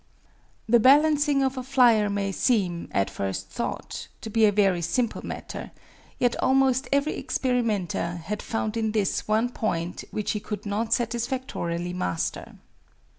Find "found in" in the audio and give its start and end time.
8.41-8.93